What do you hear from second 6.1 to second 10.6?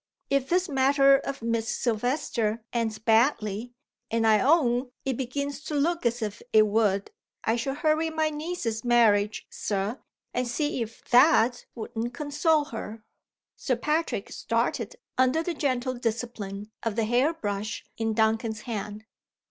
if it would I should hurry my niece's marriage, Sir, and